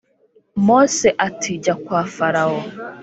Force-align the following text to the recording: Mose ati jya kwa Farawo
Mose 0.67 1.07
ati 1.27 1.51
jya 1.63 1.75
kwa 1.83 2.01
Farawo 2.15 2.59